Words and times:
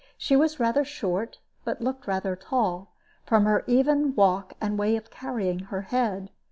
She 0.17 0.35
was 0.35 0.59
rather 0.59 0.83
short, 0.83 1.37
but 1.63 1.79
looked 1.79 2.07
rather 2.07 2.35
tall, 2.35 2.91
from 3.23 3.45
her 3.45 3.63
even 3.67 4.15
walk 4.15 4.53
and 4.59 4.75
way 4.79 4.95
of 4.95 5.11
carrying 5.11 5.59
her 5.65 5.81
head. 5.83 6.31